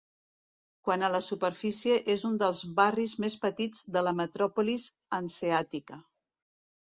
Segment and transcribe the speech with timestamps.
[0.87, 4.87] Quant a la superfície és un dels barris més petits de la metròpolis
[5.19, 6.01] hanseàtica.